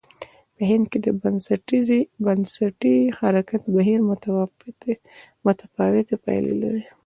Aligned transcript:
په 0.55 0.61
هند 0.69 0.85
کې 0.91 0.99
د 1.05 1.07
بنسټي 2.29 2.95
حرکت 3.19 3.61
بهیر 3.75 3.99
متفاوتې 5.43 6.15
پایلې 6.23 6.53
لرلې. 6.61 6.87